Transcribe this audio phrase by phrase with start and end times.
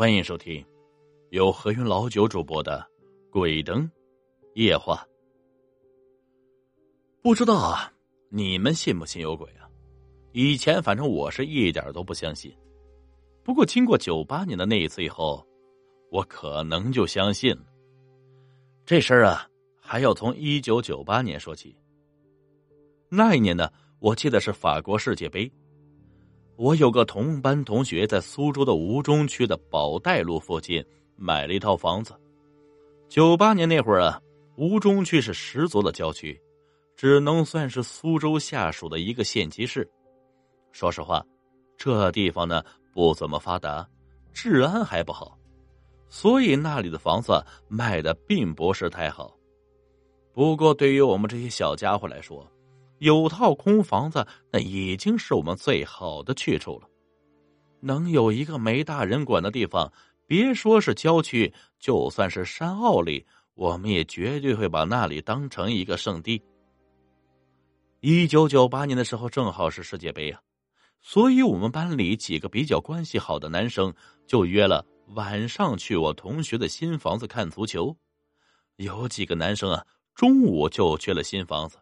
[0.00, 0.64] 欢迎收听
[1.28, 2.82] 由何云老九主播的
[3.30, 3.86] 《鬼灯
[4.54, 5.06] 夜话》。
[7.20, 7.92] 不知道啊，
[8.30, 9.68] 你们信不信有鬼啊？
[10.32, 12.50] 以前反正我是一点都不相信。
[13.44, 15.46] 不过经过九八年的那一次以后，
[16.10, 17.66] 我可能就相信了。
[18.86, 19.46] 这事儿啊，
[19.78, 21.76] 还要从一九九八年说起。
[23.10, 25.52] 那一年呢，我记得是法国世界杯。
[26.60, 30.84] 我有个同班同学在苏州的吴中区的宝带路附近
[31.16, 32.12] 买了一套房子。
[33.08, 34.20] 九八年那会儿啊，
[34.56, 36.38] 吴中区是十足的郊区，
[36.94, 39.90] 只能算是苏州下属的一个县级市。
[40.70, 41.24] 说实话，
[41.78, 43.88] 这地方呢不怎么发达，
[44.34, 45.38] 治安还不好，
[46.10, 49.34] 所以那里的房子卖的并不是太好。
[50.34, 52.46] 不过对于我们这些小家伙来说，
[53.00, 56.88] 有套空房子，那已经是我们最好的去处了。
[57.80, 59.90] 能有一个没大人管的地方，
[60.26, 66.42] 别说是郊区，就算是山坳里，我们也绝对会把那里当成一个圣地。
[68.00, 70.38] 一九九八年的时候，正好是世界杯啊，
[71.00, 73.94] 所以我们班里几个比较关系好的男生
[74.26, 77.96] 就约了晚上去我同学的新房子看足球。
[78.76, 81.78] 有几个男生啊，中午就去了新房子。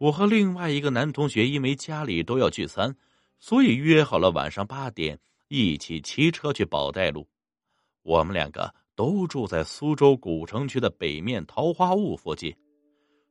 [0.00, 2.96] 我和另外一个男同学因为家里都要聚餐，
[3.38, 7.28] 所以约好了晚上八点一起骑车去宝带路。
[8.02, 12.56] 我们两个都住在苏州古城区的北面桃花坞附近，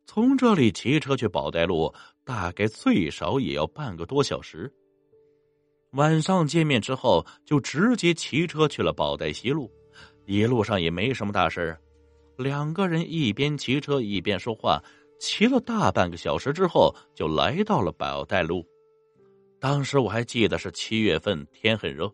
[0.05, 1.91] 从这里骑车去宝带路
[2.23, 4.71] 大概最少也要半个多小时。
[5.93, 9.71] 晚上见面之后，就直接骑车去了宝带西路。
[10.27, 11.75] 一路上也没什么大事
[12.37, 14.79] 两个人一边骑车一边说话。
[15.19, 18.65] 骑了大半个小时之后，就来到了宝带路。
[19.59, 22.11] 当时我还记得是七月份，天很热。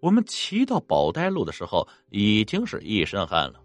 [0.00, 3.60] 我们骑到宝带路的时候，已经是一身汗了。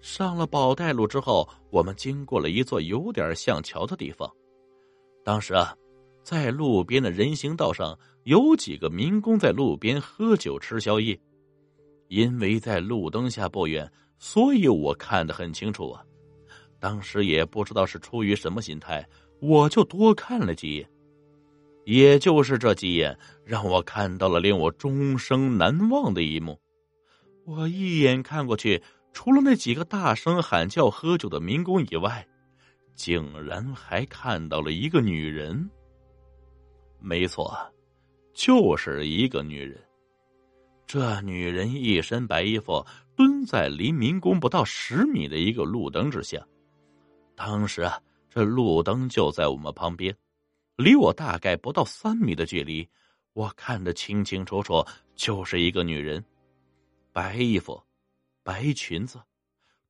[0.00, 4.28] 上了宝带路之后，我们经过了一座有点像桥的地方。
[5.22, 5.76] 当时啊，
[6.24, 11.18] 在路边的人行道上，有几个民工在路边喝酒吃宵夜。
[12.08, 16.02] 因为在路灯下不远，所以我看得很清楚啊。
[16.80, 19.06] 当时也不知道是出于什么心态，
[19.40, 20.88] 我就多看了几眼。
[21.84, 26.58] 也就是这几眼，让我看到了令我终生难忘的一幕。
[27.44, 28.82] 我一眼看过去，
[29.12, 32.26] 除了那几个大声喊叫、喝酒的民工以外，
[32.94, 35.68] 竟然还看到了一个女人。
[37.00, 37.56] 没错，
[38.34, 39.78] 就是一个女人。
[40.86, 42.84] 这女人一身白衣服，
[43.16, 46.46] 蹲在离民工不到十米的一个路灯之下。
[47.42, 50.14] 当时啊，这路灯就在我们旁边，
[50.76, 52.86] 离我大概不到三米的距离，
[53.32, 56.22] 我看得清清楚楚，就是一个女人，
[57.14, 57.82] 白衣服，
[58.42, 59.22] 白裙子，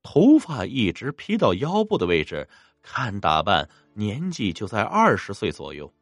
[0.00, 2.49] 头发一直披到腰部的位置，
[2.83, 5.93] 看打扮年纪就在二十岁左右。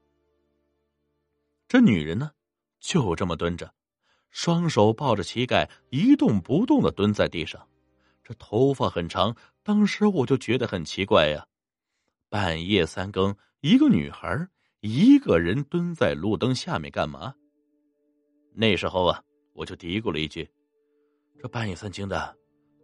[1.66, 2.32] 这女人呢，
[2.78, 3.72] 就这么蹲着，
[4.30, 7.66] 双手抱着膝盖，一动不动的蹲在地上。
[8.28, 11.46] 这头发很长，当时我就觉得很奇怪呀。
[12.28, 14.46] 半夜三更，一个女孩
[14.80, 17.34] 一个人蹲在路灯下面干嘛？
[18.52, 19.22] 那时候啊，
[19.54, 20.46] 我就嘀咕了一句
[21.40, 22.36] ：“这半夜三更的，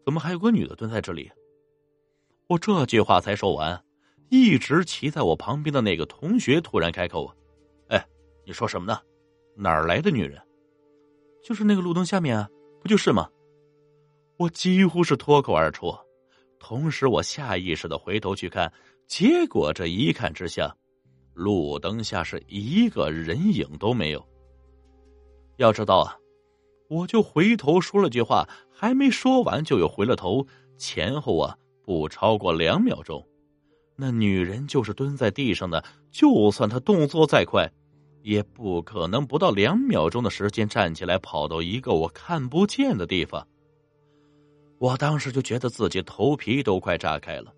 [0.03, 1.31] 怎么还有个女的蹲在这里？”
[2.49, 3.85] 我这句话才说完，
[4.31, 7.31] 一直骑在我旁边的那个同学突然开口
[7.89, 8.03] ：“哎，
[8.47, 8.99] 你说什么呢？
[9.55, 10.41] 哪儿来的女人？
[11.43, 12.49] 就是那个路灯下面啊，
[12.81, 13.29] 不就是吗？”
[14.37, 15.95] 我几乎是脱口而出，
[16.59, 18.73] 同时我下意识的回头去看，
[19.07, 20.75] 结果这一看之下，
[21.35, 24.27] 路灯下是一个人影都没有。
[25.57, 26.17] 要知道啊，
[26.89, 30.45] 我就回头说了句话，还没说完就又回了头，
[30.77, 33.25] 前后啊不超过两秒钟，
[33.95, 37.71] 那女人就是蹲在地上的，就算她动作再快，
[38.23, 43.47] 也不可能不到两秒钟的时间站起来跑到一个我看不见的地方。
[44.85, 47.51] 我当时就觉得自己头皮都快炸开了，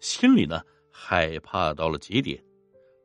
[0.00, 0.60] 心里呢
[0.90, 2.38] 害怕到了极点。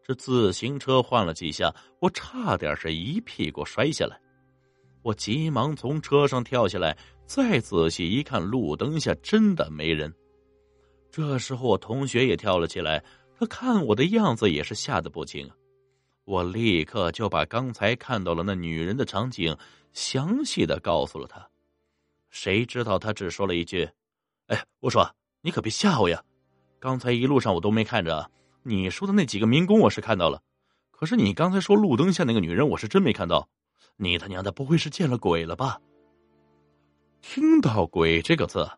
[0.03, 4.19] 这自行车晃了几下，我差点是一屁股摔下来。
[5.01, 10.13] 我急忙从车上跳下来，再仔细一看，路灯下真的没人。
[11.09, 13.01] 这时候，我同学也跳了起来，
[13.39, 15.49] 他看我的样子也是吓得不轻。
[16.25, 19.55] 我立刻就把刚才看到了那女人的场景
[19.93, 21.49] 详细的告诉了他。
[22.37, 23.89] 谁知道他只说了一句
[24.45, 25.11] ：“哎，我说
[25.41, 26.23] 你可别吓我呀！
[26.79, 28.29] 刚才一路上我都没看着，
[28.61, 30.39] 你说的那几个民工我是看到了，
[30.91, 33.49] 可是你刚才说路灯下那个女人我是真没看到。
[33.95, 35.81] 你他娘的不会是见了鬼了吧？”
[37.23, 38.69] 听到“鬼”这个字，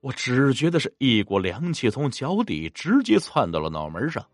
[0.00, 4.26] 我只觉得是一股凉气从脚底直接窜到了脑门上，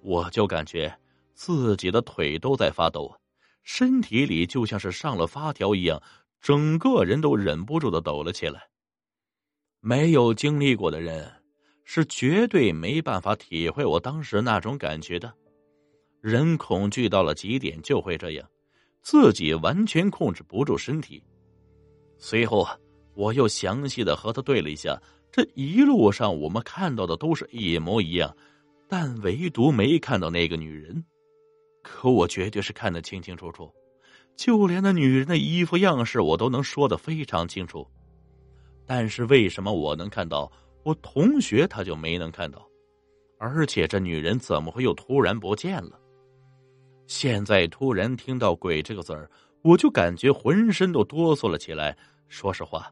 [0.00, 0.92] 我就感觉
[1.34, 3.14] 自己的腿都在发抖，
[3.62, 6.02] 身体里就像是上了发条一样，
[6.42, 8.60] 整个人都忍不住的抖了起来。
[9.80, 11.32] 没有经历过的人，
[11.84, 15.32] 是绝对没办法体会我当时那种感觉的。
[16.20, 18.48] 人恐惧到了极点就会这样，
[19.02, 21.22] 自己完全控制不住身体。
[22.18, 22.66] 随后，
[23.14, 25.00] 我又详细的和他对了一下，
[25.30, 28.36] 这一路上我们看到的都是一模一样，
[28.88, 31.04] 但唯独没看到那个女人。
[31.82, 33.72] 可我绝对是看得清清楚楚，
[34.36, 37.86] 就连那女人的衣服样式我都能说的非常清楚。
[38.86, 40.50] 但是为什么我能看到，
[40.82, 42.66] 我同学他就没能看到？
[43.38, 45.98] 而且这女人怎么会又突然不见了？
[47.06, 49.28] 现在突然听到“鬼”这个字儿，
[49.62, 51.96] 我就感觉浑身都哆嗦了起来。
[52.28, 52.90] 说实话，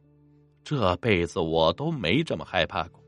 [0.62, 3.00] 这辈子我都没这么害怕过。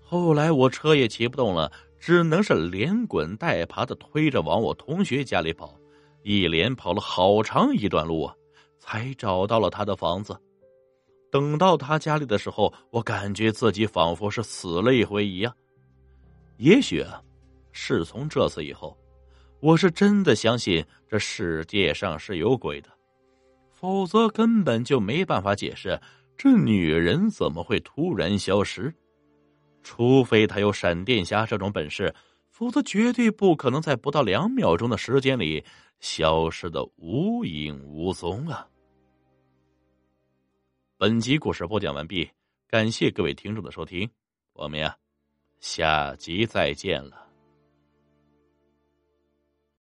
[0.00, 5.76] 后来我车也骑不动了，只能是连滚带爬的推着往我同学家里跑，
[6.24, 8.34] 一连跑了好长一段路啊，
[8.78, 10.36] 才找到了他的房子。
[11.30, 15.54] 等到他家里的时候，我感觉自己仿佛是死了一回一样。
[16.56, 17.22] 也许啊，
[17.72, 18.96] 是从这次以后，
[19.60, 22.88] 我是真的相信这世界上是有鬼的，
[23.70, 26.00] 否则根本就没办法解释
[26.38, 28.94] 这女人怎么会突然消失。
[29.82, 32.14] 除非她有闪电侠这种本事，
[32.54, 35.64] 否则绝对不可能在不到两秒钟的时间里
[35.98, 38.68] 消失的无影无踪啊！
[40.96, 42.30] 本集故事播讲完毕，
[42.68, 44.08] 感谢各位听众的收听，
[44.52, 44.96] 我们呀，
[45.58, 47.23] 下集再见了。